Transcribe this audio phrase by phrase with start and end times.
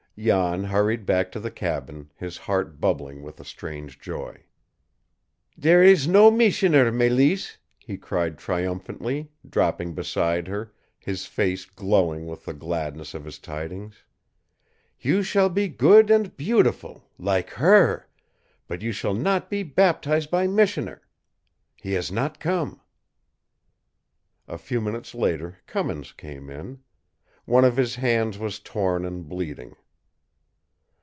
[0.17, 4.43] Jan hurried back to the cabin, his heart bubbling with a strange joy.
[5.57, 12.45] "There ees no missioner, Mélisse!" he cried triumphantly, dropping beside her, his face glowing with
[12.45, 14.03] the gladness of his tidings.
[14.99, 18.07] "You shall be good and beautiful, lak HER,
[18.67, 21.01] but you shall not be baptize by missioner!
[21.77, 22.79] He has not come!"
[24.47, 26.81] A few minutes later Cummins came in.
[27.45, 29.77] One of his hands was torn and bleeding.